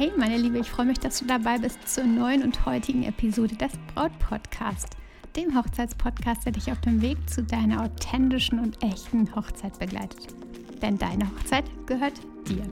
Hey, 0.00 0.10
meine 0.16 0.38
Liebe, 0.38 0.58
ich 0.58 0.70
freue 0.70 0.86
mich, 0.86 0.98
dass 0.98 1.18
du 1.18 1.26
dabei 1.26 1.58
bist 1.58 1.86
zur 1.86 2.04
neuen 2.04 2.42
und 2.42 2.64
heutigen 2.64 3.02
Episode 3.02 3.54
des 3.54 3.72
Braut 3.92 4.18
Podcast, 4.18 4.96
dem 5.36 5.54
Hochzeitspodcast, 5.54 6.46
der 6.46 6.52
dich 6.52 6.72
auf 6.72 6.80
dem 6.80 7.02
Weg 7.02 7.18
zu 7.28 7.42
deiner 7.42 7.84
authentischen 7.84 8.60
und 8.60 8.82
echten 8.82 9.28
Hochzeit 9.36 9.78
begleitet. 9.78 10.28
Denn 10.80 10.96
deine 10.96 11.26
Hochzeit 11.30 11.66
gehört 11.84 12.14
dir. 12.48 12.62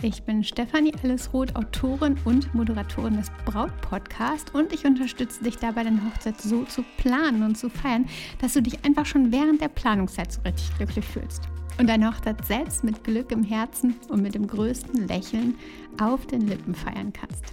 Ich 0.00 0.22
bin 0.22 0.42
Stefanie 0.42 0.94
Allesroth, 1.02 1.54
Autorin 1.56 2.16
und 2.24 2.54
Moderatorin 2.54 3.18
des 3.18 3.30
Braut 3.44 3.78
Podcast 3.82 4.54
und 4.54 4.72
ich 4.72 4.86
unterstütze 4.86 5.44
dich 5.44 5.58
dabei, 5.58 5.84
deine 5.84 6.02
Hochzeit 6.06 6.40
so 6.40 6.64
zu 6.64 6.82
planen 6.96 7.42
und 7.42 7.58
zu 7.58 7.68
feiern, 7.68 8.06
dass 8.40 8.54
du 8.54 8.62
dich 8.62 8.82
einfach 8.82 9.04
schon 9.04 9.30
während 9.30 9.60
der 9.60 9.68
Planungszeit 9.68 10.32
so 10.32 10.40
richtig 10.40 10.74
glücklich 10.78 11.04
fühlst 11.04 11.42
und 11.78 11.88
deine 11.88 12.08
Hochzeit 12.08 12.44
selbst 12.44 12.84
mit 12.84 13.04
Glück 13.04 13.30
im 13.32 13.42
Herzen 13.42 13.94
und 14.08 14.22
mit 14.22 14.34
dem 14.34 14.46
größten 14.46 15.06
Lächeln 15.08 15.54
auf 16.00 16.26
den 16.26 16.42
Lippen 16.42 16.74
feiern 16.74 17.12
kannst. 17.12 17.44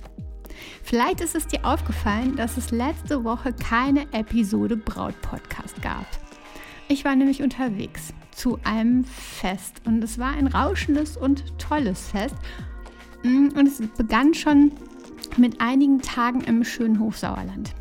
Vielleicht 0.84 1.22
ist 1.22 1.36
es 1.36 1.48
dir 1.48 1.66
aufgefallen, 1.66 2.36
dass 2.36 2.58
es 2.58 2.72
letzte 2.72 3.24
Woche 3.24 3.54
keine 3.54 4.12
Episode 4.14 4.78
Braut 4.78 5.20
Podcast 5.22 5.82
gab. 5.82 6.06
Ich 6.88 7.06
war 7.06 7.16
nämlich 7.16 7.42
unterwegs 7.42 8.14
zu 8.32 8.60
einem 8.64 9.04
Fest 9.06 9.82
und 9.86 10.04
es 10.04 10.20
war 10.20 10.34
ein 10.34 10.48
rauschendes 10.48 11.18
und 11.18 11.58
tolles 11.60 12.10
Fest 12.10 12.36
mm, 13.24 13.50
und 13.56 13.68
es 13.68 13.82
begann 13.98 14.34
schon 14.34 14.72
mit 15.38 15.62
einigen 15.62 16.02
Tagen 16.02 16.42
im 16.42 16.64
schönen 16.64 17.00
Hofsauerland 17.00 17.74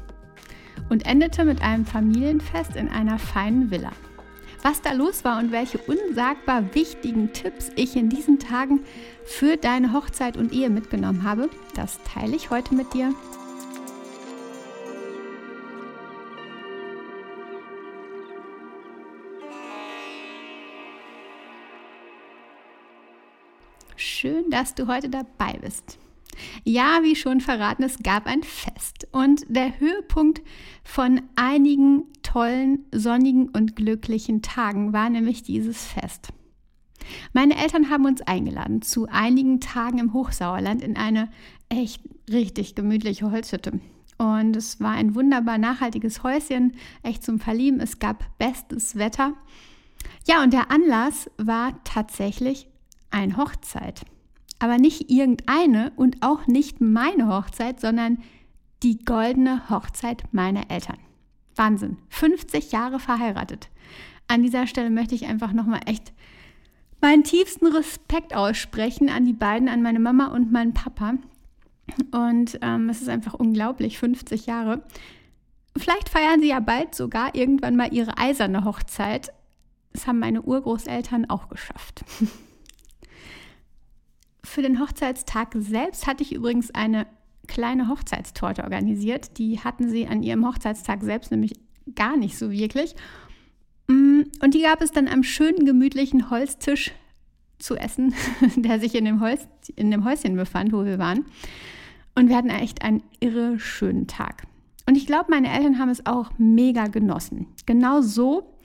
und 0.88 1.06
endete 1.06 1.44
mit 1.44 1.62
einem 1.62 1.84
Familienfest 1.84 2.76
in 2.76 2.88
einer 2.88 3.18
feinen 3.18 3.70
Villa. 3.70 3.92
Was 4.62 4.80
da 4.80 4.92
los 4.92 5.24
war 5.24 5.40
und 5.40 5.50
welche 5.50 5.78
unsagbar 5.78 6.72
wichtigen 6.72 7.32
Tipps 7.32 7.72
ich 7.74 7.96
in 7.96 8.08
diesen 8.08 8.38
Tagen 8.38 8.84
für 9.24 9.56
deine 9.56 9.92
Hochzeit 9.92 10.36
und 10.36 10.52
Ehe 10.52 10.70
mitgenommen 10.70 11.24
habe, 11.24 11.50
das 11.74 11.98
teile 12.04 12.36
ich 12.36 12.50
heute 12.50 12.76
mit 12.76 12.94
dir. 12.94 13.12
Schön, 23.96 24.48
dass 24.50 24.76
du 24.76 24.86
heute 24.86 25.08
dabei 25.08 25.58
bist. 25.60 25.98
Ja, 26.62 27.00
wie 27.02 27.16
schon 27.16 27.40
verraten, 27.40 27.82
es 27.82 27.98
gab 28.02 28.26
ein 28.26 28.44
Fest 28.44 29.08
und 29.10 29.44
der 29.48 29.80
Höhepunkt 29.80 30.42
von 30.84 31.22
einigen 31.34 32.04
tollen, 32.32 32.86
sonnigen 32.92 33.50
und 33.50 33.76
glücklichen 33.76 34.40
Tagen 34.40 34.94
war 34.94 35.10
nämlich 35.10 35.42
dieses 35.42 35.84
Fest. 35.84 36.28
Meine 37.34 37.56
Eltern 37.56 37.90
haben 37.90 38.06
uns 38.06 38.22
eingeladen 38.22 38.80
zu 38.80 39.06
einigen 39.06 39.60
Tagen 39.60 39.98
im 39.98 40.14
Hochsauerland 40.14 40.82
in 40.82 40.96
eine 40.96 41.28
echt 41.68 42.00
richtig 42.30 42.74
gemütliche 42.74 43.30
Holzhütte. 43.30 43.80
Und 44.16 44.56
es 44.56 44.80
war 44.80 44.92
ein 44.92 45.14
wunderbar 45.14 45.58
nachhaltiges 45.58 46.22
Häuschen, 46.22 46.72
echt 47.02 47.22
zum 47.22 47.38
Verlieben. 47.38 47.80
Es 47.80 47.98
gab 47.98 48.24
bestes 48.38 48.96
Wetter. 48.96 49.34
Ja, 50.26 50.42
und 50.42 50.54
der 50.54 50.70
Anlass 50.70 51.30
war 51.36 51.82
tatsächlich 51.84 52.66
eine 53.10 53.36
Hochzeit. 53.36 54.02
Aber 54.58 54.78
nicht 54.78 55.10
irgendeine 55.10 55.92
und 55.96 56.22
auch 56.22 56.46
nicht 56.46 56.80
meine 56.80 57.28
Hochzeit, 57.28 57.80
sondern 57.80 58.22
die 58.82 59.04
goldene 59.04 59.68
Hochzeit 59.68 60.22
meiner 60.32 60.70
Eltern. 60.70 60.96
Wahnsinn. 61.56 61.98
50 62.08 62.72
Jahre 62.72 62.98
verheiratet. 62.98 63.68
An 64.28 64.42
dieser 64.42 64.66
Stelle 64.66 64.90
möchte 64.90 65.14
ich 65.14 65.26
einfach 65.26 65.52
nochmal 65.52 65.80
echt 65.86 66.12
meinen 67.00 67.24
tiefsten 67.24 67.66
Respekt 67.66 68.34
aussprechen 68.34 69.10
an 69.10 69.24
die 69.24 69.32
beiden, 69.32 69.68
an 69.68 69.82
meine 69.82 69.98
Mama 69.98 70.28
und 70.28 70.52
meinen 70.52 70.72
Papa. 70.72 71.14
Und 72.12 72.58
ähm, 72.62 72.88
es 72.88 73.02
ist 73.02 73.08
einfach 73.08 73.34
unglaublich, 73.34 73.98
50 73.98 74.46
Jahre. 74.46 74.82
Vielleicht 75.76 76.08
feiern 76.08 76.40
sie 76.40 76.48
ja 76.48 76.60
bald 76.60 76.94
sogar 76.94 77.34
irgendwann 77.34 77.76
mal 77.76 77.92
ihre 77.92 78.16
eiserne 78.18 78.64
Hochzeit. 78.64 79.32
Das 79.92 80.06
haben 80.06 80.20
meine 80.20 80.42
Urgroßeltern 80.42 81.28
auch 81.28 81.48
geschafft. 81.48 82.04
Für 84.44 84.62
den 84.62 84.80
Hochzeitstag 84.80 85.54
selbst 85.58 86.06
hatte 86.06 86.22
ich 86.22 86.32
übrigens 86.32 86.70
eine 86.72 87.06
kleine 87.46 87.88
Hochzeitstorte 87.88 88.64
organisiert. 88.64 89.38
Die 89.38 89.60
hatten 89.60 89.88
sie 89.88 90.06
an 90.06 90.22
ihrem 90.22 90.46
Hochzeitstag 90.46 91.02
selbst 91.02 91.30
nämlich 91.30 91.52
gar 91.94 92.16
nicht 92.16 92.38
so 92.38 92.50
wirklich. 92.50 92.94
Mm, 93.88 94.22
und 94.42 94.54
die 94.54 94.62
gab 94.62 94.80
es 94.80 94.92
dann 94.92 95.08
am 95.08 95.22
schönen, 95.22 95.66
gemütlichen 95.66 96.30
Holztisch 96.30 96.92
zu 97.58 97.76
essen, 97.76 98.14
der 98.56 98.80
sich 98.80 98.94
in 98.94 99.04
dem, 99.04 99.20
Holz, 99.20 99.46
in 99.76 99.90
dem 99.90 100.04
Häuschen 100.04 100.36
befand, 100.36 100.72
wo 100.72 100.84
wir 100.84 100.98
waren. 100.98 101.26
Und 102.14 102.28
wir 102.28 102.36
hatten 102.36 102.50
echt 102.50 102.82
einen 102.82 103.02
irre 103.20 103.58
schönen 103.58 104.06
Tag. 104.06 104.44
Und 104.86 104.96
ich 104.96 105.06
glaube, 105.06 105.30
meine 105.30 105.50
Eltern 105.50 105.78
haben 105.78 105.88
es 105.88 106.06
auch 106.06 106.30
mega 106.38 106.88
genossen. 106.88 107.46
Genau 107.66 108.02
so 108.02 108.56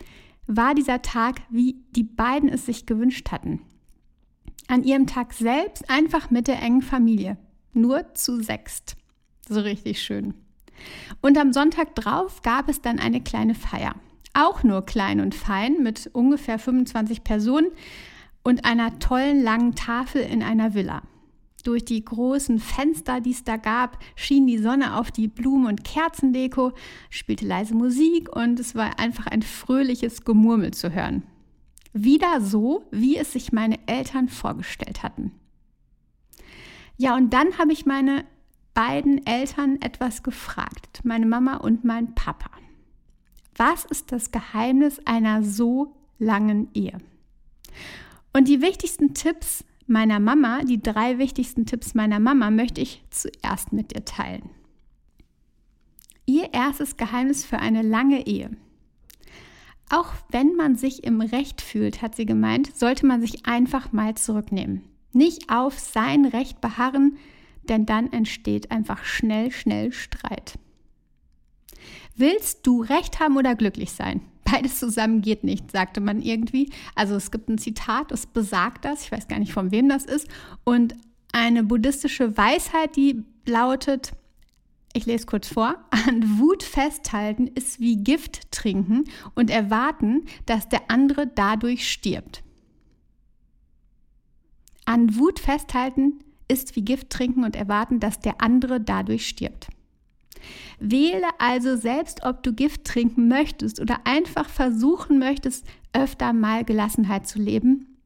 war 0.47 0.73
dieser 0.73 1.01
Tag, 1.01 1.41
wie 1.49 1.75
die 1.91 2.03
beiden 2.03 2.49
es 2.49 2.65
sich 2.65 2.85
gewünscht 2.85 3.31
hatten. 3.31 3.61
An 4.67 4.83
ihrem 4.83 5.07
Tag 5.07 5.33
selbst 5.33 5.89
einfach 5.89 6.29
mit 6.31 6.47
der 6.47 6.61
engen 6.61 6.81
Familie 6.81 7.37
nur 7.77 8.13
zu 8.13 8.41
sechst. 8.41 8.97
So 9.47 9.61
richtig 9.61 10.01
schön. 10.01 10.33
Und 11.21 11.37
am 11.37 11.53
Sonntag 11.53 11.95
drauf 11.95 12.41
gab 12.41 12.69
es 12.69 12.81
dann 12.81 12.99
eine 12.99 13.21
kleine 13.21 13.55
Feier. 13.55 13.95
Auch 14.33 14.63
nur 14.63 14.85
klein 14.85 15.19
und 15.21 15.33
fein 15.33 15.81
mit 15.81 16.09
ungefähr 16.13 16.59
25 16.59 17.23
Personen 17.23 17.71
und 18.43 18.65
einer 18.65 18.99
tollen 18.99 19.41
langen 19.41 19.75
Tafel 19.75 20.21
in 20.21 20.43
einer 20.43 20.73
Villa. 20.73 21.01
Durch 21.63 21.83
die 21.83 22.05
großen 22.05 22.59
Fenster, 22.59 23.19
die 23.19 23.31
es 23.31 23.43
da 23.43 23.57
gab, 23.57 23.97
schien 24.15 24.47
die 24.47 24.57
Sonne 24.57 24.95
auf 24.97 25.11
die 25.11 25.27
Blumen- 25.27 25.65
und 25.65 25.83
Kerzendeko, 25.83 26.71
spielte 27.09 27.45
leise 27.45 27.73
Musik 27.73 28.33
und 28.33 28.59
es 28.59 28.75
war 28.75 28.99
einfach 28.99 29.27
ein 29.27 29.41
fröhliches 29.41 30.23
Gemurmel 30.23 30.71
zu 30.71 30.93
hören. 30.93 31.23
Wieder 31.93 32.41
so, 32.41 32.85
wie 32.91 33.17
es 33.17 33.33
sich 33.33 33.51
meine 33.51 33.79
Eltern 33.87 34.29
vorgestellt 34.29 35.03
hatten. 35.03 35.31
Ja, 36.97 37.15
und 37.15 37.31
dann 37.31 37.57
habe 37.57 37.73
ich 37.73 37.85
meine 37.85 38.25
beiden 38.73 39.25
Eltern 39.25 39.81
etwas 39.81 40.23
gefragt, 40.23 41.01
meine 41.03 41.25
Mama 41.25 41.57
und 41.57 41.83
mein 41.83 42.15
Papa. 42.15 42.49
Was 43.55 43.85
ist 43.85 44.11
das 44.11 44.31
Geheimnis 44.31 44.99
einer 45.05 45.43
so 45.43 45.95
langen 46.19 46.69
Ehe? 46.73 46.99
Und 48.33 48.47
die 48.47 48.61
wichtigsten 48.61 49.13
Tipps 49.13 49.63
meiner 49.87 50.19
Mama, 50.19 50.63
die 50.63 50.81
drei 50.81 51.17
wichtigsten 51.17 51.65
Tipps 51.65 51.95
meiner 51.95 52.19
Mama, 52.19 52.51
möchte 52.51 52.81
ich 52.81 53.03
zuerst 53.09 53.73
mit 53.73 53.95
dir 53.95 54.05
teilen. 54.05 54.49
Ihr 56.25 56.53
erstes 56.53 56.97
Geheimnis 56.97 57.45
für 57.45 57.59
eine 57.59 57.81
lange 57.81 58.27
Ehe. 58.27 58.51
Auch 59.89 60.13
wenn 60.29 60.55
man 60.55 60.75
sich 60.75 61.03
im 61.03 61.21
Recht 61.21 61.61
fühlt, 61.61 62.01
hat 62.01 62.15
sie 62.15 62.25
gemeint, 62.25 62.75
sollte 62.75 63.05
man 63.05 63.21
sich 63.21 63.45
einfach 63.45 63.93
mal 63.93 64.15
zurücknehmen. 64.15 64.83
Nicht 65.17 65.49
auf 65.49 65.79
sein 65.79 66.25
Recht 66.25 66.61
beharren, 66.61 67.17
denn 67.63 67.87
dann 67.87 68.13
entsteht 68.13 68.69
einfach 68.69 69.03
schnell, 69.03 69.51
schnell 69.51 69.91
Streit. 69.91 70.59
Willst 72.15 72.67
du 72.67 72.83
Recht 72.83 73.19
haben 73.19 73.35
oder 73.35 73.55
glücklich 73.55 73.93
sein? 73.93 74.21
Beides 74.43 74.77
zusammen 74.77 75.21
geht 75.21 75.43
nicht, 75.43 75.71
sagte 75.71 76.01
man 76.01 76.21
irgendwie. 76.21 76.71
Also 76.93 77.15
es 77.15 77.31
gibt 77.31 77.49
ein 77.49 77.57
Zitat, 77.57 78.11
das 78.11 78.27
besagt 78.27 78.85
das, 78.85 79.01
ich 79.01 79.11
weiß 79.11 79.27
gar 79.27 79.39
nicht 79.39 79.53
von 79.53 79.71
wem 79.71 79.89
das 79.89 80.05
ist, 80.05 80.27
und 80.63 80.93
eine 81.33 81.63
buddhistische 81.63 82.37
Weisheit, 82.37 82.95
die 82.95 83.23
lautet, 83.47 84.11
ich 84.93 85.07
lese 85.07 85.25
kurz 85.25 85.47
vor, 85.47 85.83
an 85.89 86.37
Wut 86.37 86.61
festhalten 86.61 87.47
ist 87.47 87.79
wie 87.79 88.03
Gift 88.03 88.51
trinken 88.51 89.05
und 89.33 89.49
erwarten, 89.49 90.25
dass 90.45 90.69
der 90.69 90.91
andere 90.91 91.25
dadurch 91.25 91.91
stirbt. 91.91 92.43
An 94.87 95.17
Wut 95.17 95.39
festhalten 95.39 96.13
ist 96.47 96.77
wie 96.77 96.81
Gift 96.81 97.09
trinken 97.09 97.43
und 97.43 97.57
erwarten, 97.57 97.99
dass 97.99 98.21
der 98.21 98.41
andere 98.41 98.79
dadurch 98.79 99.27
stirbt. 99.27 99.67
Wähle 100.79 101.27
also 101.39 101.75
selbst, 101.75 102.23
ob 102.23 102.41
du 102.41 102.53
Gift 102.53 102.85
trinken 102.85 103.27
möchtest 103.27 103.81
oder 103.81 103.99
einfach 104.05 104.47
versuchen 104.47 105.19
möchtest, 105.19 105.67
öfter 105.91 106.31
mal 106.31 106.63
Gelassenheit 106.63 107.27
zu 107.27 107.37
leben 107.37 107.97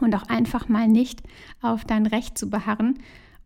und 0.00 0.16
auch 0.16 0.24
einfach 0.24 0.68
mal 0.68 0.88
nicht 0.88 1.22
auf 1.62 1.84
dein 1.84 2.06
Recht 2.06 2.36
zu 2.36 2.50
beharren 2.50 2.98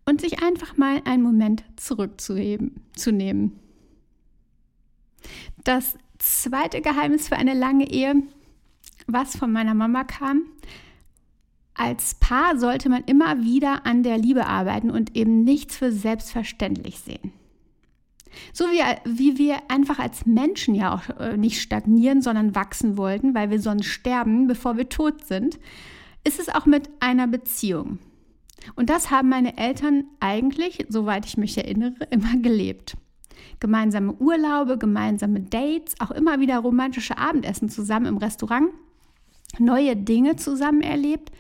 und 0.06 0.22
sich 0.22 0.42
einfach 0.42 0.78
mal 0.78 1.02
einen 1.04 1.22
Moment 1.22 1.62
zurückzuheben, 1.76 2.80
zu 2.96 3.12
nehmen. 3.12 3.60
Das 5.64 5.98
zweite 6.18 6.80
Geheimnis 6.80 7.28
für 7.28 7.36
eine 7.36 7.52
lange 7.52 7.90
Ehe, 7.90 8.22
was 9.06 9.36
von 9.36 9.52
meiner 9.52 9.74
Mama 9.74 10.04
kam, 10.04 10.44
als 11.80 12.14
Paar 12.16 12.58
sollte 12.58 12.90
man 12.90 13.04
immer 13.04 13.40
wieder 13.40 13.86
an 13.86 14.02
der 14.02 14.18
Liebe 14.18 14.46
arbeiten 14.46 14.90
und 14.90 15.16
eben 15.16 15.44
nichts 15.44 15.78
für 15.78 15.90
selbstverständlich 15.90 16.98
sehen. 16.98 17.32
So 18.52 18.66
wie, 18.66 18.82
wie 19.06 19.38
wir 19.38 19.56
einfach 19.68 19.98
als 19.98 20.26
Menschen 20.26 20.74
ja 20.74 20.94
auch 20.94 21.08
äh, 21.18 21.38
nicht 21.38 21.58
stagnieren, 21.58 22.20
sondern 22.20 22.54
wachsen 22.54 22.98
wollten, 22.98 23.34
weil 23.34 23.48
wir 23.48 23.60
sonst 23.60 23.86
sterben, 23.86 24.46
bevor 24.46 24.76
wir 24.76 24.90
tot 24.90 25.24
sind, 25.24 25.58
ist 26.22 26.38
es 26.38 26.50
auch 26.50 26.66
mit 26.66 26.90
einer 27.00 27.26
Beziehung. 27.26 27.98
Und 28.76 28.90
das 28.90 29.10
haben 29.10 29.30
meine 29.30 29.56
Eltern 29.56 30.04
eigentlich, 30.20 30.84
soweit 30.90 31.24
ich 31.24 31.38
mich 31.38 31.56
erinnere, 31.56 31.94
immer 32.10 32.36
gelebt. 32.36 32.94
Gemeinsame 33.58 34.12
Urlaube, 34.12 34.76
gemeinsame 34.76 35.40
Dates, 35.40 35.94
auch 35.98 36.10
immer 36.10 36.40
wieder 36.40 36.58
romantische 36.58 37.16
Abendessen 37.16 37.70
zusammen 37.70 38.04
im 38.04 38.18
Restaurant, 38.18 38.68
neue 39.58 39.96
Dinge 39.96 40.36
zusammen 40.36 40.82
erlebt, 40.82 41.32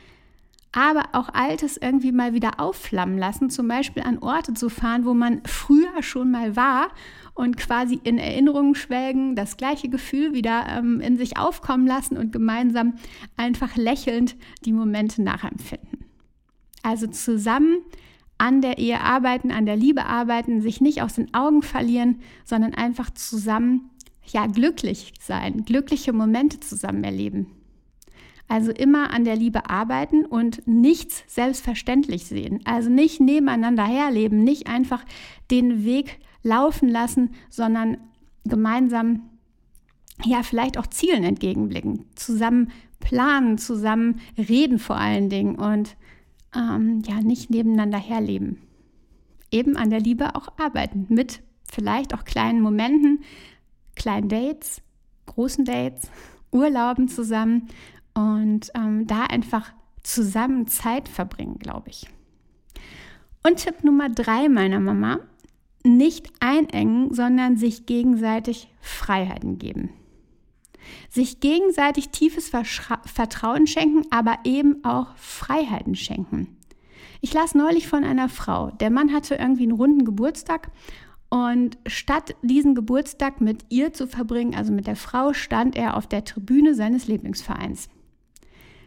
aber 0.72 1.02
auch 1.12 1.28
Altes 1.30 1.76
irgendwie 1.76 2.12
mal 2.12 2.32
wieder 2.32 2.60
aufflammen 2.60 3.18
lassen, 3.18 3.50
zum 3.50 3.66
Beispiel 3.66 4.02
an 4.02 4.18
Orte 4.18 4.54
zu 4.54 4.68
fahren, 4.68 5.04
wo 5.04 5.14
man 5.14 5.42
früher 5.44 6.02
schon 6.02 6.30
mal 6.30 6.54
war 6.54 6.90
und 7.34 7.56
quasi 7.56 8.00
in 8.04 8.18
Erinnerungen 8.18 8.74
schwelgen, 8.74 9.34
das 9.34 9.56
gleiche 9.56 9.88
Gefühl 9.88 10.32
wieder 10.32 10.66
ähm, 10.68 11.00
in 11.00 11.16
sich 11.16 11.36
aufkommen 11.36 11.86
lassen 11.86 12.16
und 12.16 12.32
gemeinsam 12.32 12.94
einfach 13.36 13.76
lächelnd 13.76 14.36
die 14.64 14.72
Momente 14.72 15.22
nachempfinden. 15.22 16.04
Also 16.82 17.08
zusammen 17.08 17.78
an 18.38 18.62
der 18.62 18.78
Ehe 18.78 19.00
arbeiten, 19.00 19.50
an 19.50 19.66
der 19.66 19.76
Liebe 19.76 20.06
arbeiten, 20.06 20.62
sich 20.62 20.80
nicht 20.80 21.02
aus 21.02 21.14
den 21.14 21.34
Augen 21.34 21.62
verlieren, 21.62 22.20
sondern 22.44 22.74
einfach 22.74 23.10
zusammen 23.10 23.90
ja 24.24 24.46
glücklich 24.46 25.12
sein, 25.20 25.64
glückliche 25.64 26.12
Momente 26.12 26.60
zusammen 26.60 27.04
erleben. 27.04 27.59
Also 28.50 28.72
immer 28.72 29.12
an 29.12 29.22
der 29.22 29.36
Liebe 29.36 29.70
arbeiten 29.70 30.24
und 30.24 30.66
nichts 30.66 31.22
selbstverständlich 31.28 32.26
sehen. 32.26 32.58
Also 32.64 32.90
nicht 32.90 33.20
nebeneinander 33.20 33.84
herleben, 33.84 34.42
nicht 34.42 34.66
einfach 34.66 35.04
den 35.52 35.84
Weg 35.84 36.18
laufen 36.42 36.88
lassen, 36.88 37.30
sondern 37.48 37.98
gemeinsam, 38.44 39.22
ja, 40.24 40.42
vielleicht 40.42 40.78
auch 40.78 40.88
Zielen 40.88 41.22
entgegenblicken, 41.22 42.06
zusammen 42.16 42.72
planen, 42.98 43.56
zusammen 43.56 44.20
reden 44.36 44.80
vor 44.80 44.96
allen 44.96 45.28
Dingen 45.28 45.54
und 45.54 45.96
ähm, 46.52 47.04
ja, 47.06 47.20
nicht 47.20 47.50
nebeneinander 47.50 47.98
herleben. 47.98 48.58
Eben 49.52 49.76
an 49.76 49.90
der 49.90 50.00
Liebe 50.00 50.34
auch 50.34 50.48
arbeiten, 50.58 51.06
mit 51.08 51.40
vielleicht 51.70 52.14
auch 52.14 52.24
kleinen 52.24 52.62
Momenten, 52.62 53.20
kleinen 53.94 54.28
Dates, 54.28 54.82
großen 55.26 55.64
Dates, 55.64 56.10
Urlauben 56.50 57.06
zusammen 57.06 57.68
und 58.20 58.70
ähm, 58.74 59.06
da 59.06 59.24
einfach 59.24 59.72
zusammen 60.02 60.66
Zeit 60.66 61.08
verbringen, 61.08 61.58
glaube 61.58 61.88
ich. 61.88 62.06
Und 63.42 63.56
Tipp 63.56 63.82
Nummer 63.82 64.10
drei 64.10 64.50
meiner 64.50 64.78
Mama, 64.78 65.20
nicht 65.84 66.30
einengen, 66.40 67.14
sondern 67.14 67.56
sich 67.56 67.86
gegenseitig 67.86 68.68
Freiheiten 68.82 69.58
geben. 69.58 69.90
Sich 71.08 71.40
gegenseitig 71.40 72.10
tiefes 72.10 72.50
Vertrauen 72.50 73.66
schenken, 73.66 74.06
aber 74.10 74.40
eben 74.44 74.84
auch 74.84 75.16
Freiheiten 75.16 75.94
schenken. 75.94 76.58
Ich 77.22 77.32
las 77.32 77.54
neulich 77.54 77.88
von 77.88 78.04
einer 78.04 78.28
Frau, 78.28 78.70
der 78.70 78.90
Mann 78.90 79.14
hatte 79.14 79.36
irgendwie 79.36 79.62
einen 79.62 79.72
runden 79.72 80.04
Geburtstag 80.04 80.70
und 81.30 81.78
statt 81.86 82.34
diesen 82.42 82.74
Geburtstag 82.74 83.40
mit 83.40 83.64
ihr 83.70 83.94
zu 83.94 84.06
verbringen, 84.06 84.54
also 84.54 84.72
mit 84.72 84.86
der 84.86 84.96
Frau, 84.96 85.32
stand 85.32 85.76
er 85.76 85.96
auf 85.96 86.06
der 86.06 86.24
Tribüne 86.24 86.74
seines 86.74 87.06
Lieblingsvereins. 87.06 87.88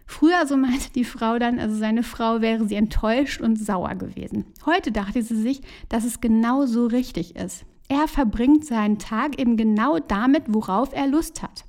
Früher, 0.05 0.45
so 0.45 0.57
meinte 0.57 0.91
die 0.93 1.05
Frau 1.05 1.39
dann, 1.39 1.59
also 1.59 1.75
seine 1.75 2.03
Frau, 2.03 2.41
wäre 2.41 2.67
sie 2.67 2.75
enttäuscht 2.75 3.41
und 3.41 3.57
sauer 3.57 3.95
gewesen. 3.95 4.45
Heute 4.65 4.91
dachte 4.91 5.21
sie 5.21 5.41
sich, 5.41 5.61
dass 5.89 6.03
es 6.03 6.21
genau 6.21 6.65
so 6.65 6.87
richtig 6.87 7.35
ist. 7.35 7.65
Er 7.89 8.07
verbringt 8.07 8.65
seinen 8.65 8.99
Tag 8.99 9.39
eben 9.39 9.57
genau 9.57 9.99
damit, 9.99 10.43
worauf 10.47 10.93
er 10.93 11.07
Lust 11.07 11.41
hat. 11.41 11.65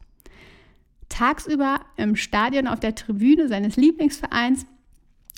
Tagsüber 1.08 1.80
im 1.96 2.16
Stadion 2.16 2.66
auf 2.66 2.80
der 2.80 2.94
Tribüne 2.94 3.48
seines 3.48 3.76
Lieblingsvereins 3.76 4.66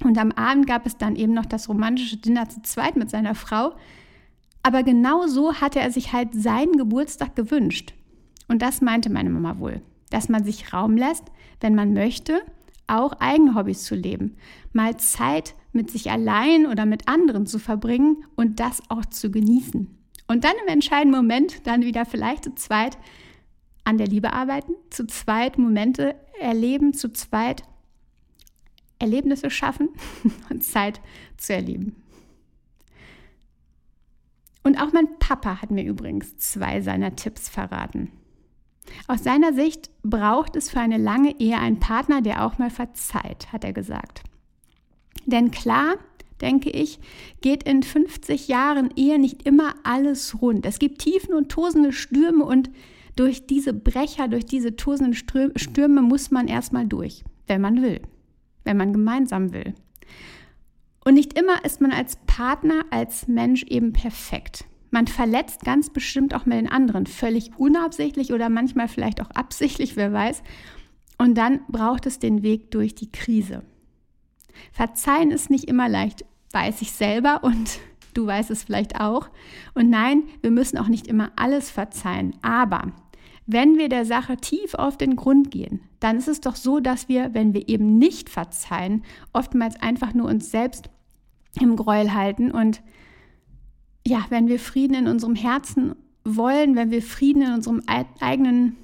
und 0.05 0.19
am 0.19 0.33
Abend 0.33 0.67
gab 0.67 0.87
es 0.87 0.97
dann 0.99 1.17
eben 1.17 1.33
noch 1.33 1.47
das 1.47 1.69
romantische 1.69 2.19
Dinner 2.19 2.49
zu 2.49 2.63
zweit 2.63 2.97
mit 2.97 3.11
seiner 3.11 3.35
Frau. 3.35 3.75
Aber 4.63 4.83
genau 4.83 5.27
so 5.27 5.55
hatte 5.55 5.81
er 5.81 5.91
sich 5.91 6.13
halt 6.13 6.35
seinen 6.35 6.77
Geburtstag 6.77 7.37
gewünscht. 7.37 7.95
Und 8.49 8.63
das 8.63 8.81
meinte 8.81 9.11
meine 9.11 9.31
Mama 9.31 9.59
wohl, 9.59 9.81
dass 10.11 10.29
man 10.29 10.45
sich 10.45 10.73
Raum 10.73 10.97
lässt, 10.97 11.25
wenn 11.61 11.75
man 11.75 11.95
möchte 11.95 12.43
auch 12.87 13.13
eigene 13.21 13.55
Hobbys 13.55 13.85
zu 13.85 13.95
leben, 13.95 14.37
mal 14.73 14.97
Zeit 14.97 15.55
mit 15.73 15.91
sich 15.91 16.11
allein 16.11 16.67
oder 16.67 16.87
mit 16.87 17.09
anderen 17.09 17.47
zu 17.47 17.59
verbringen 17.59 18.25
und 18.37 18.61
das 18.61 18.83
auch 18.89 19.05
zu 19.05 19.31
genießen. 19.31 19.89
Und 20.29 20.45
dann 20.45 20.55
im 20.63 20.73
entscheidenden 20.73 21.17
Moment 21.17 21.67
dann 21.67 21.83
wieder 21.83 22.05
vielleicht 22.05 22.45
zu 22.45 22.55
zweit 22.55 22.99
an 23.85 23.99
der 23.99 24.07
Liebe 24.09 24.33
arbeiten, 24.33 24.73
zu 24.91 25.07
zweit 25.07 25.59
Momente 25.59 26.17
erleben, 26.41 26.93
zu 26.93 27.13
zweit 27.13 27.63
Erlebnisse 28.99 29.51
schaffen 29.51 29.91
und 30.51 30.65
Zeit 30.65 31.01
zu 31.37 31.55
erleben. 31.55 31.95
Und 34.65 34.81
auch 34.83 34.93
mein 34.93 35.19
Papa 35.21 35.63
hat 35.63 35.71
mir 35.71 35.85
übrigens 35.85 36.39
zwei 36.39 36.81
seiner 36.81 37.15
Tipps 37.15 37.49
verraten. 37.49 38.11
Aus 39.09 39.25
seiner 39.25 39.53
Sicht 39.53 39.91
braucht 40.03 40.57
es 40.57 40.71
für 40.71 40.81
eine 40.81 40.99
lange 40.99 41.39
Ehe 41.41 41.59
einen 41.59 41.81
Partner, 41.81 42.23
der 42.23 42.45
auch 42.45 42.59
mal 42.59 42.71
verzeiht, 42.71 43.53
hat 43.53 43.65
er 43.65 43.73
gesagt. 43.73 44.23
Denn 45.27 45.51
klar, 45.51 45.97
denke 46.41 46.71
ich, 46.71 46.99
geht 47.41 47.63
in 47.63 47.83
50 47.83 48.49
Jahren 48.49 48.91
Ehe 48.97 49.19
nicht 49.19 49.43
immer 49.45 49.75
alles 49.85 50.41
rund. 50.41 50.67
Es 50.67 50.79
gibt 50.79 51.01
Tiefen 51.01 51.35
und 51.35 51.49
tosende 51.49 51.93
Stürme 51.93 52.45
und 52.45 52.71
durch 53.17 53.47
diese 53.47 53.73
Brecher, 53.73 54.29
durch 54.29 54.45
diese 54.45 54.77
tosenden 54.77 55.15
Stürme 55.15 56.03
muss 56.03 56.31
man 56.31 56.49
erstmal 56.49 56.87
durch, 56.87 57.25
wenn 57.47 57.63
man 57.63 57.83
will, 57.83 58.03
wenn 58.65 58.77
man 58.77 58.93
gemeinsam 58.93 59.53
will. 59.53 59.75
Und 61.05 61.15
nicht 61.15 61.39
immer 61.39 61.65
ist 61.65 61.81
man 61.81 61.93
als 61.93 62.17
Partner, 62.27 62.85
als 62.91 63.27
Mensch 63.27 63.63
eben 63.65 63.93
perfekt. 63.93 64.67
Man 64.91 65.07
verletzt 65.07 65.65
ganz 65.65 65.91
bestimmt 65.91 66.35
auch 66.35 66.47
mal 66.47 66.57
den 66.57 66.71
anderen, 66.71 67.07
völlig 67.07 67.51
unabsichtlich 67.59 68.33
oder 68.33 68.49
manchmal 68.49 68.89
vielleicht 68.89 69.21
auch 69.21 69.31
absichtlich, 69.31 69.97
wer 69.97 70.13
weiß. 70.13 70.43
Und 71.19 71.37
dann 71.37 71.61
braucht 71.69 72.07
es 72.07 72.19
den 72.19 72.43
Weg 72.43 72.71
durch 72.71 72.95
die 72.95 73.11
Krise. 73.11 73.63
Verzeihen 74.73 75.31
ist 75.31 75.51
nicht 75.51 75.65
immer 75.65 75.89
leicht, 75.89 76.25
weiß 76.53 76.83
ich 76.83 76.93
selber 76.93 77.43
und 77.43 77.79
du 78.15 78.27
weißt 78.27 78.51
es 78.51 78.65
vielleicht 78.65 79.01
auch. 79.01 79.29
Und 79.75 79.91
nein, 79.91 80.23
wir 80.41 80.51
müssen 80.51 80.79
auch 80.79 80.89
nicht 80.89 81.07
immer 81.07 81.33
alles 81.37 81.71
verzeihen. 81.71 82.35
Aber 82.43 82.93
wenn 83.47 83.79
wir 83.79 83.89
der 83.89 84.05
Sache 84.05 84.37
tief 84.37 84.75
auf 84.75 84.97
den 84.97 85.17
Grund 85.17 85.51
gehen, 85.51 85.81
dann 86.01 86.17
ist 86.17 86.29
es 86.29 86.41
doch 86.41 86.57
so, 86.57 86.81
dass 86.81 87.09
wir, 87.09 87.33
wenn 87.33 87.55
wir 87.55 87.69
eben 87.69 87.99
nicht 87.99 88.29
verzeihen, 88.29 89.05
oftmals 89.33 89.81
einfach 89.81 90.15
nur 90.15 90.29
uns 90.29 90.51
selbst 90.51 90.91
im 91.61 91.77
Gräuel 91.77 92.13
halten 92.13 92.51
und 92.51 92.83
ja, 94.07 94.25
wenn 94.29 94.47
wir 94.47 94.61
Frieden 94.61 94.95
in 94.95 95.09
unserem 95.09 95.35
Herzen 95.35 95.97
wollen, 96.25 96.77
wenn 96.77 96.93
wir 96.93 97.03
Frieden 97.03 97.43
in 97.43 97.53
unserem 97.55 97.83
eigenen 98.21 98.77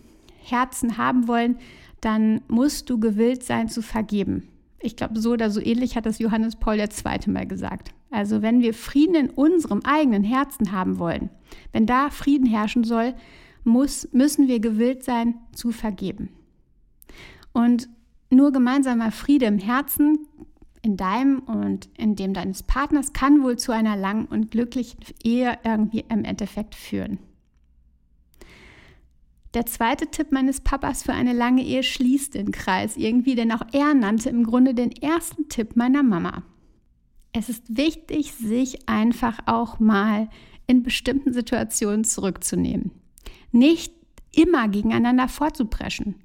Herzen 0.42 0.98
haben 0.98 1.28
wollen, 1.28 1.58
dann 2.00 2.40
musst 2.48 2.90
du 2.90 2.98
gewillt 2.98 3.44
sein 3.44 3.68
zu 3.68 3.82
vergeben. 3.82 4.48
Ich 4.80 4.96
glaube, 4.96 5.20
so 5.20 5.30
oder 5.30 5.48
so 5.48 5.60
ähnlich 5.60 5.96
hat 5.96 6.06
das 6.06 6.18
Johannes 6.18 6.56
Paul 6.56 6.80
II. 6.80 6.88
mal 7.28 7.46
gesagt. 7.46 7.94
Also 8.10 8.42
wenn 8.42 8.62
wir 8.62 8.74
Frieden 8.74 9.14
in 9.14 9.30
unserem 9.30 9.82
eigenen 9.84 10.24
Herzen 10.24 10.72
haben 10.72 10.98
wollen, 10.98 11.30
wenn 11.70 11.86
da 11.86 12.10
Frieden 12.10 12.46
herrschen 12.46 12.82
soll, 12.82 13.14
muss, 13.62 14.08
müssen 14.12 14.48
wir 14.48 14.58
gewillt 14.58 15.04
sein 15.04 15.36
zu 15.54 15.70
vergeben. 15.70 16.30
Und 17.52 17.88
nur 18.28 18.50
gemeinsamer 18.50 19.12
Friede 19.12 19.46
im 19.46 19.58
Herzen 19.58 20.26
in 20.82 20.96
deinem 20.96 21.38
und 21.38 21.88
in 21.96 22.16
dem 22.16 22.34
deines 22.34 22.64
Partners 22.64 23.12
kann 23.12 23.42
wohl 23.42 23.56
zu 23.56 23.72
einer 23.72 23.96
langen 23.96 24.26
und 24.26 24.50
glücklichen 24.50 25.00
Ehe 25.22 25.56
irgendwie 25.64 26.04
im 26.08 26.24
Endeffekt 26.24 26.74
führen. 26.74 27.20
Der 29.54 29.66
zweite 29.66 30.06
Tipp 30.06 30.32
meines 30.32 30.60
Papas 30.60 31.02
für 31.04 31.12
eine 31.12 31.32
lange 31.32 31.62
Ehe 31.62 31.82
schließt 31.82 32.34
den 32.34 32.50
Kreis 32.52 32.96
irgendwie, 32.96 33.34
denn 33.34 33.52
auch 33.52 33.62
er 33.72 33.94
nannte 33.94 34.28
im 34.30 34.44
Grunde 34.44 34.74
den 34.74 34.90
ersten 34.90 35.48
Tipp 35.48 35.76
meiner 35.76 36.02
Mama. 36.02 36.42
Es 37.32 37.48
ist 37.48 37.76
wichtig, 37.76 38.32
sich 38.32 38.88
einfach 38.88 39.38
auch 39.46 39.78
mal 39.78 40.28
in 40.66 40.82
bestimmten 40.82 41.32
Situationen 41.32 42.04
zurückzunehmen. 42.04 42.90
Nicht 43.52 43.94
immer 44.34 44.68
gegeneinander 44.68 45.28
vorzupreschen, 45.28 46.16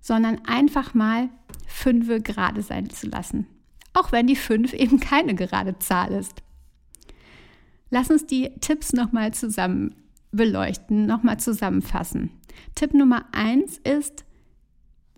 sondern 0.00 0.40
einfach 0.46 0.94
mal 0.94 1.28
fünfe 1.66 2.20
gerade 2.20 2.62
sein 2.62 2.88
zu 2.88 3.08
lassen 3.08 3.46
auch 3.98 4.12
wenn 4.12 4.26
die 4.26 4.36
5 4.36 4.72
eben 4.74 5.00
keine 5.00 5.34
gerade 5.34 5.78
Zahl 5.78 6.12
ist. 6.12 6.42
Lass 7.90 8.10
uns 8.10 8.26
die 8.26 8.50
Tipps 8.60 8.92
nochmal 8.92 9.32
zusammen 9.32 9.94
beleuchten, 10.30 11.06
nochmal 11.06 11.38
zusammenfassen. 11.38 12.30
Tipp 12.74 12.94
Nummer 12.94 13.24
1 13.32 13.78
ist, 13.78 14.24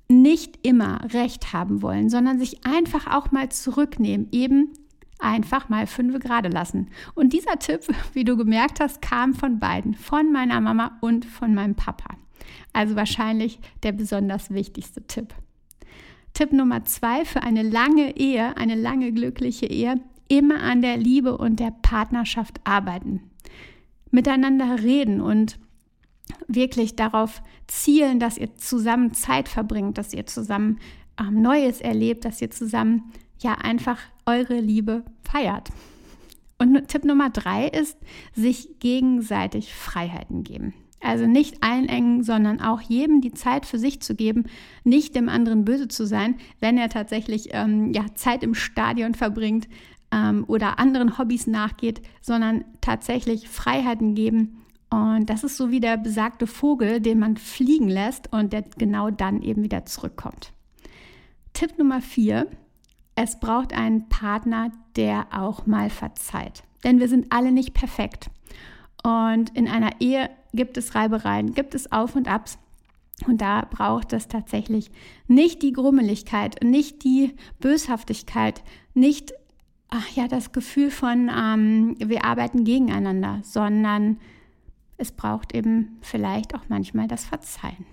nicht 0.09 0.67
immer 0.67 1.01
Recht 1.13 1.53
haben 1.53 1.83
wollen, 1.83 2.11
sondern 2.11 2.39
sich 2.39 2.67
einfach 2.67 3.07
auch 3.07 3.31
mal 3.31 3.49
zurücknehmen, 3.49 4.29
eben 4.33 4.73
einfach 5.21 5.69
mal 5.69 5.87
fünf 5.87 6.19
gerade 6.19 6.49
lassen. 6.49 6.89
Und 7.15 7.33
dieser 7.33 7.59
Tipp, 7.59 7.83
wie 8.13 8.25
du 8.25 8.37
gemerkt 8.37 8.81
hast, 8.81 9.03
kam 9.03 9.35
von 9.35 9.59
beiden, 9.59 9.95
von 9.95 10.33
meiner 10.33 10.61
Mama 10.61 10.99
und 11.01 11.25
von 11.25 11.55
meinem 11.55 11.77
Papa. 11.77 12.17
Also 12.73 12.97
wahrscheinlich 12.97 13.61
der 13.83 13.93
besonders 13.93 14.51
wichtigste 14.51 15.07
Tipp. 15.07 15.35
Tipp 16.41 16.55
Nummer 16.55 16.87
zwei 16.87 17.27
für 17.27 17.43
eine 17.43 17.63
lange 17.63 18.17
Ehe, 18.17 18.57
eine 18.57 18.75
lange 18.75 19.13
glückliche 19.13 19.67
Ehe, 19.67 20.01
immer 20.27 20.63
an 20.63 20.81
der 20.81 20.97
Liebe 20.97 21.37
und 21.37 21.61
der 21.61 21.71
Partnerschaft 21.71 22.63
arbeiten. 22.65 23.21
Miteinander 24.11 24.83
reden 24.83 25.21
und 25.21 25.59
wirklich 26.49 26.97
darauf 26.97 27.43
zielen, 27.67 28.21
dass 28.21 28.39
ihr 28.39 28.57
zusammen 28.57 29.13
Zeit 29.13 29.51
verbringt, 29.51 29.99
dass 29.99 30.15
ihr 30.15 30.25
zusammen 30.25 30.79
ähm, 31.21 31.43
Neues 31.43 31.83
erlebt, 31.83 32.25
dass 32.25 32.41
ihr 32.41 32.51
zusammen 32.51 33.13
ja 33.41 33.57
einfach 33.57 33.99
eure 34.25 34.61
Liebe 34.61 35.05
feiert. 35.23 35.69
Und 36.57 36.89
Tipp 36.89 37.05
Nummer 37.05 37.29
drei 37.29 37.69
ist, 37.69 37.99
sich 38.33 38.79
gegenseitig 38.81 39.75
Freiheiten 39.75 40.43
geben. 40.43 40.73
Also 41.01 41.27
nicht 41.27 41.63
einengen, 41.63 42.23
sondern 42.23 42.61
auch 42.61 42.81
jedem 42.83 43.23
die 43.23 43.33
Zeit 43.33 43.65
für 43.65 43.79
sich 43.79 44.03
zu 44.03 44.15
geben, 44.15 44.45
nicht 44.85 45.15
dem 45.15 45.29
anderen 45.29 45.65
böse 45.65 45.89
zu 45.89 46.07
sein, 46.07 46.37
wenn 46.61 46.77
er 46.77 46.91
tatsächlich 46.91 47.49
ähm, 47.53 47.93
ja, 47.93 48.05
Zeit 48.15 48.43
im 48.43 48.55
Stadion 48.55 49.15
verbringt 49.15 49.67
ähm, 50.13 50.45
oder 50.47 50.79
anderen 50.79 51.19
Hobbys 51.19 51.47
nachgeht, 51.47 52.03
sondern 52.21 52.65
tatsächlich 52.83 53.49
Freiheiten 53.49 54.15
geben. 54.15 54.59
Und 54.91 55.31
das 55.31 55.45
ist 55.45 55.57
so 55.57 55.71
wie 55.71 55.81
der 55.81 55.97
besagte 55.97 56.47
Vogel, 56.47 57.01
den 57.01 57.19
man 57.19 57.37
fliegen 57.37 57.89
lässt 57.89 58.33
und 58.33 58.53
der 58.53 58.65
genau 58.77 59.11
dann 59.11 59.41
eben 59.41 59.63
wieder 59.63 59.87
zurückkommt. 59.87 60.53
Tipp 61.55 61.79
Nummer 61.79 62.01
vier, 62.03 62.47
es 63.15 63.39
braucht 63.39 63.73
einen 63.73 64.09
Partner, 64.09 64.73
der 64.97 65.29
auch 65.31 65.67
mal 65.67 65.91
verzeiht. 65.91 66.63
Denn 66.85 67.01
wir 67.01 67.09
sind 67.09 67.33
alle 67.33 67.53
nicht 67.53 67.75
perfekt. 67.75 68.31
Und 69.03 69.57
in 69.57 69.69
einer 69.69 70.01
Ehe 70.01 70.29
gibt 70.53 70.77
es 70.77 70.95
Reibereien, 70.95 71.55
gibt 71.55 71.75
es 71.75 71.91
Auf 71.93 72.17
und 72.17 72.29
Abs. 72.29 72.59
Und 73.27 73.41
da 73.43 73.67
braucht 73.71 74.13
es 74.13 74.29
tatsächlich 74.29 74.91
nicht 75.29 75.63
die 75.63 75.73
Grummeligkeit, 75.73 76.63
nicht 76.63 77.05
die 77.05 77.35
Böshaftigkeit, 77.59 78.63
nicht 78.95 79.35
ach 79.91 80.09
ja, 80.11 80.29
das 80.29 80.53
Gefühl 80.53 80.91
von, 80.91 81.31
ähm, 81.37 81.97
wir 81.99 82.25
arbeiten 82.25 82.65
gegeneinander, 82.65 83.41
sondern 83.43 84.19
es 84.97 85.13
braucht 85.13 85.55
eben 85.55 85.99
vielleicht 86.01 86.55
auch 86.55 86.63
manchmal 86.69 87.09
das 87.09 87.25
Verzeihen. 87.25 87.87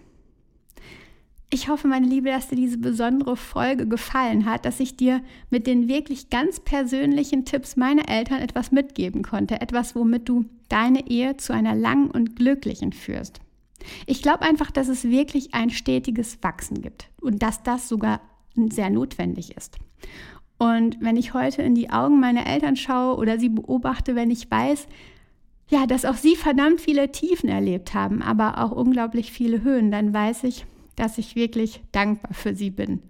Ich 1.49 1.69
hoffe, 1.69 1.87
meine 1.87 2.07
Liebe, 2.07 2.29
dass 2.29 2.49
dir 2.49 2.57
diese 2.57 2.77
besondere 2.77 3.37
Folge 3.37 3.87
gefallen 3.87 4.45
hat, 4.45 4.65
dass 4.65 4.81
ich 4.81 4.97
dir 4.97 5.21
mit 5.49 5.65
den 5.65 5.87
wirklich 5.87 6.29
ganz 6.29 6.59
persönlichen 6.59 7.45
Tipps 7.45 7.77
meiner 7.77 8.09
Eltern 8.09 8.41
etwas 8.41 8.73
mitgeben 8.73 9.23
konnte, 9.23 9.61
etwas, 9.61 9.95
womit 9.95 10.27
du 10.27 10.43
deine 10.67 11.09
Ehe 11.09 11.37
zu 11.37 11.53
einer 11.53 11.73
langen 11.73 12.11
und 12.11 12.35
glücklichen 12.35 12.91
führst. 12.91 13.39
Ich 14.07 14.21
glaube 14.21 14.41
einfach, 14.41 14.71
dass 14.71 14.89
es 14.89 15.05
wirklich 15.05 15.53
ein 15.53 15.69
stetiges 15.69 16.43
Wachsen 16.43 16.81
gibt 16.81 17.09
und 17.21 17.41
dass 17.41 17.63
das 17.63 17.87
sogar 17.87 18.19
sehr 18.55 18.89
notwendig 18.89 19.55
ist. 19.55 19.77
Und 20.57 20.97
wenn 20.99 21.15
ich 21.15 21.33
heute 21.33 21.61
in 21.61 21.75
die 21.75 21.91
Augen 21.91 22.19
meiner 22.19 22.45
Eltern 22.45 22.75
schaue 22.75 23.15
oder 23.15 23.39
sie 23.39 23.49
beobachte, 23.49 24.15
wenn 24.15 24.31
ich 24.31 24.51
weiß, 24.51 24.87
ja, 25.69 25.85
dass 25.85 26.03
auch 26.03 26.15
sie 26.15 26.35
verdammt 26.35 26.81
viele 26.81 27.11
Tiefen 27.11 27.47
erlebt 27.47 27.93
haben, 27.93 28.21
aber 28.21 28.61
auch 28.61 28.71
unglaublich 28.71 29.31
viele 29.31 29.61
Höhen, 29.61 29.91
dann 29.91 30.13
weiß 30.13 30.43
ich, 30.43 30.65
dass 30.97 31.17
ich 31.17 31.35
wirklich 31.35 31.81
dankbar 31.93 32.33
für 32.33 32.53
sie 32.53 32.71
bin, 32.71 33.01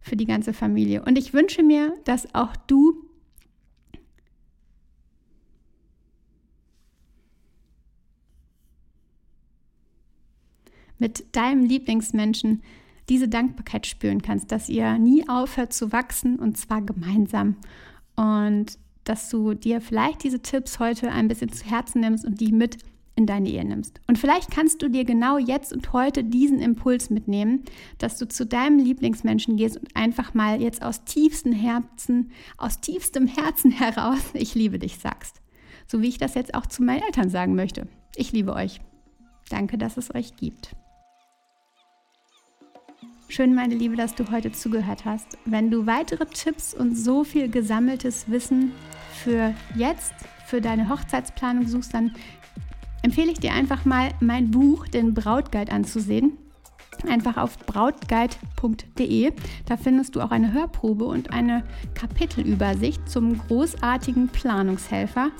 für 0.00 0.14
die 0.14 0.26
ganze 0.26 0.52
Familie. 0.52 1.02
Und 1.02 1.18
ich 1.18 1.32
wünsche 1.32 1.64
mir, 1.64 1.92
dass 2.04 2.32
auch 2.34 2.54
du 2.54 3.04
mit 10.98 11.34
deinem 11.34 11.64
Lieblingsmenschen 11.64 12.62
diese 13.08 13.28
Dankbarkeit 13.28 13.86
spüren 13.86 14.22
kannst, 14.22 14.52
dass 14.52 14.68
ihr 14.68 14.98
nie 14.98 15.28
aufhört 15.28 15.72
zu 15.72 15.92
wachsen 15.92 16.38
und 16.38 16.56
zwar 16.56 16.82
gemeinsam. 16.82 17.56
Und 18.16 18.78
dass 19.04 19.28
du 19.28 19.54
dir 19.54 19.80
vielleicht 19.80 20.24
diese 20.24 20.40
Tipps 20.40 20.78
heute 20.78 21.10
ein 21.10 21.28
bisschen 21.28 21.52
zu 21.52 21.64
Herzen 21.64 22.00
nimmst 22.00 22.24
und 22.24 22.40
die 22.40 22.52
mit 22.52 22.78
in 23.16 23.26
deine 23.26 23.48
Ehe 23.48 23.64
nimmst. 23.64 24.00
Und 24.06 24.18
vielleicht 24.18 24.50
kannst 24.50 24.82
du 24.82 24.88
dir 24.88 25.04
genau 25.04 25.38
jetzt 25.38 25.72
und 25.72 25.92
heute 25.92 26.24
diesen 26.24 26.60
Impuls 26.60 27.10
mitnehmen, 27.10 27.62
dass 27.98 28.18
du 28.18 28.26
zu 28.26 28.44
deinem 28.44 28.78
Lieblingsmenschen 28.78 29.56
gehst 29.56 29.76
und 29.76 29.94
einfach 29.94 30.34
mal 30.34 30.60
jetzt 30.60 30.82
aus 30.82 31.04
tiefstem 31.04 31.52
Herzen, 31.52 32.32
aus 32.58 32.80
tiefstem 32.80 33.26
Herzen 33.26 33.70
heraus, 33.78 34.22
ich 34.34 34.54
liebe 34.54 34.78
dich 34.78 34.98
sagst. 34.98 35.40
So 35.86 36.02
wie 36.02 36.08
ich 36.08 36.18
das 36.18 36.34
jetzt 36.34 36.54
auch 36.54 36.66
zu 36.66 36.82
meinen 36.82 37.02
Eltern 37.02 37.30
sagen 37.30 37.54
möchte. 37.54 37.86
Ich 38.16 38.32
liebe 38.32 38.54
euch. 38.54 38.80
Danke, 39.50 39.78
dass 39.78 39.96
es 39.96 40.14
euch 40.14 40.36
gibt. 40.36 40.74
Schön, 43.28 43.54
meine 43.54 43.74
Liebe, 43.74 43.96
dass 43.96 44.14
du 44.14 44.30
heute 44.30 44.52
zugehört 44.52 45.04
hast. 45.04 45.38
Wenn 45.44 45.70
du 45.70 45.86
weitere 45.86 46.26
Tipps 46.26 46.72
und 46.72 46.94
so 46.94 47.24
viel 47.24 47.48
gesammeltes 47.48 48.30
Wissen 48.30 48.72
für 49.12 49.54
jetzt, 49.74 50.14
für 50.46 50.60
deine 50.60 50.88
Hochzeitsplanung 50.88 51.66
suchst, 51.66 51.94
dann 51.94 52.14
empfehle 53.04 53.30
ich 53.30 53.38
dir 53.38 53.52
einfach 53.52 53.84
mal 53.84 54.10
mein 54.20 54.50
Buch, 54.50 54.88
den 54.88 55.12
Brautguide, 55.12 55.70
anzusehen. 55.70 56.38
Einfach 57.06 57.36
auf 57.36 57.58
brautguide.de. 57.58 59.32
Da 59.66 59.76
findest 59.76 60.16
du 60.16 60.22
auch 60.22 60.30
eine 60.30 60.52
Hörprobe 60.52 61.04
und 61.04 61.32
eine 61.32 61.64
Kapitelübersicht 61.94 63.06
zum 63.08 63.38
großartigen 63.46 64.28
Planungshelfer. 64.28 65.30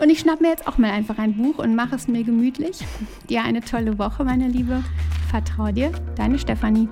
Und 0.00 0.10
ich 0.10 0.20
schnapp 0.20 0.40
mir 0.40 0.50
jetzt 0.50 0.68
auch 0.68 0.78
mal 0.78 0.92
einfach 0.92 1.18
ein 1.18 1.36
Buch 1.36 1.58
und 1.58 1.74
mache 1.74 1.96
es 1.96 2.06
mir 2.06 2.22
gemütlich. 2.22 2.78
Dir 3.28 3.42
eine 3.42 3.60
tolle 3.60 3.98
Woche, 3.98 4.22
meine 4.22 4.46
Liebe. 4.46 4.84
Vertrau 5.30 5.72
dir, 5.72 5.90
deine 6.14 6.38
Stefanie. 6.38 6.88